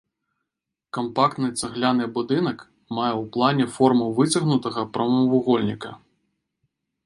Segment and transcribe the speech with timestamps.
[0.97, 2.65] Кампактны цагляны будынак
[2.99, 5.89] мае ў плане форму выцягнутага прамавугольніка.